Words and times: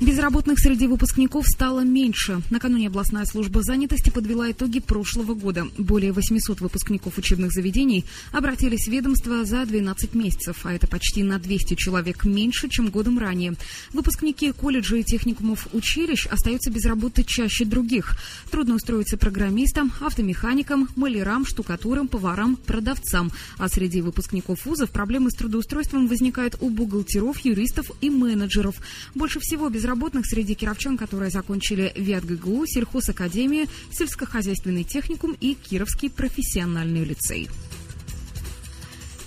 Безработных 0.00 0.60
среди 0.60 0.86
выпускников 0.86 1.44
стало 1.48 1.80
меньше. 1.80 2.40
Накануне 2.50 2.86
областная 2.86 3.24
служба 3.24 3.64
занятости 3.64 4.10
подвела 4.10 4.48
итоги 4.52 4.78
прошлого 4.78 5.34
года. 5.34 5.66
Более 5.76 6.12
800 6.12 6.60
выпускников 6.60 7.18
учебных 7.18 7.50
заведений 7.50 8.04
обратились 8.30 8.86
в 8.86 8.92
ведомство 8.92 9.44
за 9.44 9.66
12 9.66 10.14
месяцев, 10.14 10.60
а 10.62 10.72
это 10.72 10.86
почти 10.86 11.24
на 11.24 11.40
200 11.40 11.74
человек 11.74 12.24
меньше, 12.24 12.68
чем 12.68 12.90
годом 12.90 13.18
ранее. 13.18 13.54
Выпускники 13.92 14.52
колледжей 14.52 15.00
и 15.00 15.04
техникумов 15.04 15.66
училищ 15.72 16.26
остаются 16.26 16.70
без 16.70 16.84
работы 16.84 17.24
чаще 17.24 17.64
других. 17.64 18.16
Трудно 18.52 18.76
устроиться 18.76 19.16
программистам, 19.16 19.92
автомеханикам, 20.00 20.88
малярам, 20.94 21.44
штукатурам, 21.44 22.06
поварам, 22.06 22.54
продавцам. 22.54 23.32
А 23.56 23.68
среди 23.68 24.00
выпускников 24.00 24.64
вузов 24.64 24.90
проблемы 24.90 25.32
с 25.32 25.34
трудоустройством 25.34 26.06
возникают 26.06 26.56
у 26.60 26.70
бухгалтеров, 26.70 27.40
юристов 27.40 27.90
и 28.00 28.10
менеджеров. 28.10 28.76
Больше 29.16 29.40
всего 29.40 29.68
без 29.68 29.87
безработных 29.88 30.26
среди 30.26 30.54
кировчан, 30.54 30.98
которые 30.98 31.30
закончили 31.30 31.92
ВятГГУ, 31.96 32.66
сельхозакадемию, 32.66 33.66
сельскохозяйственный 33.90 34.84
техникум 34.84 35.34
и 35.40 35.54
Кировский 35.54 36.10
профессиональный 36.10 37.04
лицей. 37.04 37.48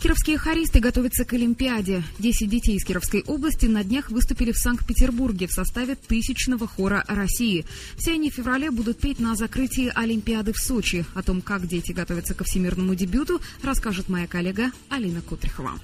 Кировские 0.03 0.37
хористы 0.37 0.79
готовятся 0.79 1.25
к 1.25 1.33
Олимпиаде. 1.33 2.03
Десять 2.19 2.49
детей 2.49 2.75
из 2.75 2.83
Кировской 2.83 3.23
области 3.25 3.65
на 3.65 3.83
днях 3.83 4.11
выступили 4.11 4.51
в 4.51 4.57
Санкт-Петербурге 4.57 5.47
в 5.47 5.51
составе 5.51 5.95
тысячного 5.95 6.67
хора 6.67 7.03
России. 7.07 7.65
Все 7.97 8.13
они 8.13 8.29
в 8.29 8.35
феврале 8.35 8.69
будут 8.69 8.99
петь 8.99 9.19
на 9.19 9.35
закрытии 9.35 9.91
Олимпиады 9.95 10.53
в 10.53 10.57
Сочи. 10.57 11.05
О 11.15 11.23
том, 11.23 11.41
как 11.41 11.67
дети 11.67 11.91
готовятся 11.91 12.35
ко 12.35 12.43
всемирному 12.43 12.93
дебюту, 12.93 13.41
расскажет 13.63 14.09
моя 14.09 14.27
коллега 14.27 14.71
Алина 14.89 15.21
Кутрихова. 15.21 15.79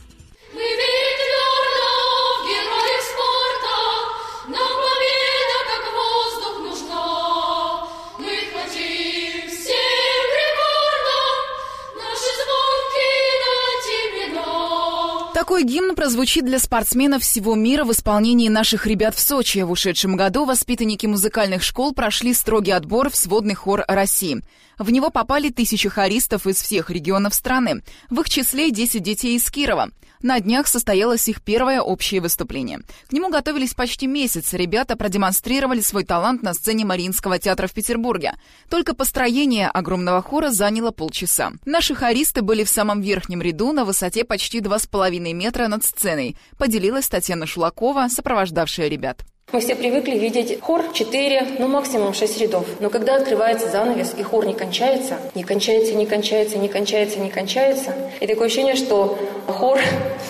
Такой 15.37 15.63
гимн 15.65 15.93
прозвучит 15.93 16.45
для 16.45 16.57
спортсменов 16.57 17.21
всего 17.21 17.53
мира 17.53 17.83
в 17.83 17.91
исполнении 17.91 18.49
наших 18.49 18.87
ребят 18.87 19.13
в 19.13 19.19
Сочи. 19.19 19.59
В 19.59 19.69
ушедшем 19.69 20.17
году 20.17 20.45
воспитанники 20.45 21.05
музыкальных 21.05 21.61
школ 21.61 21.93
прошли 21.93 22.33
строгий 22.33 22.71
отбор 22.71 23.11
в 23.11 23.15
сводный 23.15 23.53
хор 23.53 23.85
России. 23.87 24.41
В 24.79 24.89
него 24.89 25.11
попали 25.11 25.49
тысячи 25.49 25.89
хористов 25.89 26.47
из 26.47 26.59
всех 26.59 26.89
регионов 26.89 27.35
страны, 27.35 27.83
в 28.09 28.19
их 28.21 28.29
числе 28.31 28.71
10 28.71 29.03
детей 29.03 29.37
из 29.37 29.47
Кирова. 29.51 29.91
На 30.21 30.39
днях 30.39 30.67
состоялось 30.67 31.27
их 31.29 31.43
первое 31.43 31.79
общее 31.79 32.21
выступление. 32.21 32.79
К 33.07 33.13
нему 33.13 33.29
готовились 33.29 33.75
почти 33.75 34.07
месяц. 34.07 34.53
Ребята 34.53 34.95
продемонстрировали 34.95 35.79
свой 35.81 36.05
талант 36.05 36.41
на 36.41 36.53
сцене 36.55 36.85
Мариинского 36.85 37.37
театра 37.37 37.67
в 37.67 37.73
Петербурге. 37.73 38.33
Только 38.69 38.95
построение 38.95 39.67
огромного 39.67 40.23
хора 40.23 40.49
заняло 40.49 40.89
полчаса. 40.91 41.51
Наши 41.65 41.93
хористы 41.93 42.41
были 42.41 42.63
в 42.63 42.69
самом 42.69 43.01
верхнем 43.01 43.41
ряду 43.41 43.73
на 43.73 43.85
высоте 43.85 44.23
почти 44.23 44.59
2,5 44.59 45.26
метра 45.33 45.67
над 45.67 45.83
сценой, 45.83 46.35
поделилась 46.57 47.07
Татьяна 47.07 47.45
Шулакова, 47.45 48.07
сопровождавшая 48.09 48.87
ребят. 48.87 49.23
Мы 49.53 49.61
все 49.61 49.77
привыкли 49.77 50.17
видеть 50.17 50.59
хор 50.59 50.83
4, 50.93 51.55
ну 51.59 51.69
максимум 51.69 52.13
6 52.13 52.41
рядов. 52.41 52.67
Но 52.81 52.89
когда 52.89 53.15
открывается 53.15 53.69
занавес 53.69 54.13
и 54.17 54.21
хор 54.21 54.45
не 54.45 54.53
кончается, 54.53 55.17
не 55.35 55.43
кончается, 55.43 55.93
не 55.93 56.05
кончается, 56.05 56.57
не 56.57 56.67
кончается, 56.67 57.19
не 57.19 57.29
кончается, 57.29 57.95
и 58.19 58.27
такое 58.27 58.47
ощущение, 58.47 58.75
что 58.75 59.17
хор 59.47 59.79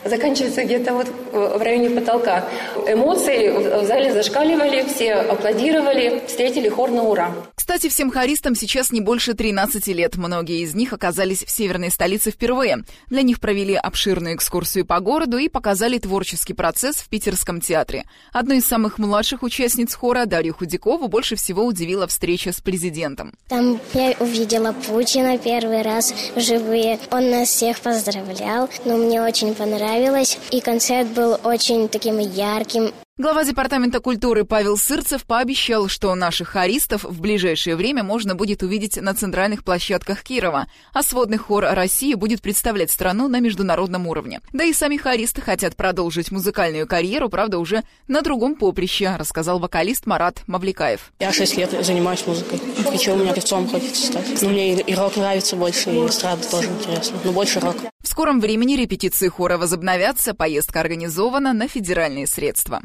заканчивается 0.06 0.64
где-то 0.64 0.94
вот 0.94 1.08
в 1.32 1.62
районе 1.62 1.90
потолка. 1.90 2.48
Эмоции 2.88 3.50
в 3.50 3.86
зале 3.86 4.14
зашкаливали, 4.14 4.86
все 4.88 5.14
аплодировали, 5.14 6.24
встретили 6.28 6.70
хор 6.70 6.92
на 6.92 7.04
ура. 7.04 7.32
Кстати, 7.56 7.90
всем 7.90 8.12
хористам 8.12 8.56
сейчас 8.56 8.92
не 8.92 9.02
больше 9.02 9.34
13 9.34 9.88
лет. 9.88 10.16
Многие 10.16 10.62
из 10.62 10.74
них 10.74 10.94
оказались 10.94 11.44
в 11.44 11.50
северной 11.50 11.92
столице 11.92 12.32
впервые. 12.32 12.84
Для 13.08 13.24
них 13.24 13.42
провели 13.42 13.76
обширную 13.76 14.36
экскурсию 14.36 14.86
по 14.86 15.00
городу 15.02 15.38
и 15.38 15.50
показали 15.50 15.98
творческий 15.98 16.54
процесс 16.54 16.96
в 16.96 17.10
Питерском 17.10 17.60
театре. 17.60 18.06
Одной 18.32 18.60
из 18.60 18.66
самых 18.66 19.00
младших 19.00 19.44
участниц 19.44 19.94
хора 19.96 20.26
Дарью 20.26 20.54
Худякову 20.54 21.10
больше 21.10 21.36
всего 21.36 21.66
удивила 21.66 22.08
встреча 22.08 22.54
с 22.54 22.62
президентом. 22.62 23.34
Там 23.50 23.82
я 23.94 24.16
увидела 24.20 24.72
Путина 24.72 25.38
первый 25.38 25.82
раз 25.82 26.14
вживые. 26.36 27.00
Он 27.12 27.30
нас 27.30 27.50
всех 27.50 27.82
поздравлял, 27.82 28.70
но 28.86 28.96
мне 29.08 29.22
очень 29.22 29.56
понравилось. 29.56 30.38
И 30.52 30.60
концерт 30.60 31.08
был 31.10 31.40
очень 31.44 31.88
таким 31.88 32.20
ярким. 32.20 32.92
Глава 33.20 33.44
Департамента 33.44 34.00
культуры 34.00 34.46
Павел 34.46 34.78
Сырцев 34.78 35.26
пообещал, 35.26 35.88
что 35.88 36.14
наших 36.14 36.50
хористов 36.50 37.04
в 37.04 37.20
ближайшее 37.20 37.76
время 37.76 38.04
можно 38.04 38.36
будет 38.36 38.62
увидеть 38.62 38.98
на 38.98 39.16
центральных 39.16 39.64
площадках 39.64 40.22
Кирова, 40.22 40.68
а 40.94 41.02
сводный 41.02 41.40
хор 41.40 41.66
России 41.68 42.14
будет 42.14 42.44
представлять 42.44 42.92
страну 42.92 43.28
на 43.28 43.40
международном 43.40 44.06
уровне. 44.06 44.42
Да 44.54 44.64
и 44.66 44.72
сами 44.72 44.98
хористы 44.98 45.42
хотят 45.42 45.76
продолжить 45.76 46.30
музыкальную 46.30 46.86
карьеру, 46.86 47.28
правда, 47.28 47.58
уже 47.58 47.82
на 48.08 48.22
другом 48.22 48.54
поприще, 48.54 49.16
рассказал 49.18 49.58
вокалист 49.58 50.06
Марат 50.06 50.44
Мавликаев. 50.46 51.12
Я 51.20 51.34
шесть 51.34 51.58
лет 51.58 51.72
занимаюсь 51.84 52.24
музыкой. 52.28 52.62
Еще 52.94 53.14
у 53.14 53.16
меня 53.16 53.34
певцом 53.34 53.68
хочется 53.68 54.06
стать. 54.06 54.44
Но 54.44 54.50
мне 54.50 54.80
и 54.80 54.94
рок 54.94 55.18
нравится 55.18 55.56
больше, 55.56 55.90
и 55.90 56.06
эстрада 56.06 56.48
тоже 56.48 56.68
интересно. 56.68 57.18
Но 57.24 57.32
больше 57.32 57.60
рок. 57.62 57.78
В 58.08 58.10
скором 58.10 58.40
времени 58.40 58.78
репетиции 58.78 59.28
хора 59.28 59.58
возобновятся, 59.58 60.34
поездка 60.34 60.80
организована 60.80 61.52
на 61.52 61.68
федеральные 61.68 62.26
средства. 62.26 62.82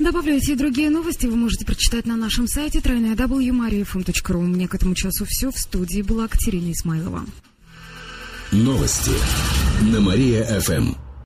Добавлю 0.00 0.34
эти 0.34 0.50
и 0.50 0.54
другие 0.56 0.90
новости 0.90 1.26
вы 1.26 1.36
можете 1.36 1.64
прочитать 1.64 2.04
на 2.04 2.16
нашем 2.16 2.48
сайте 2.48 2.80
www.mariafm.ru. 2.80 4.36
У 4.36 4.42
меня 4.42 4.66
к 4.66 4.74
этому 4.74 4.96
часу 4.96 5.24
все. 5.24 5.52
В 5.52 5.56
студии 5.56 6.02
была 6.02 6.26
Катерина 6.26 6.72
Исмайлова. 6.72 7.26
Новости 8.50 9.12
на 9.82 10.00
Мария-ФМ. 10.00 11.07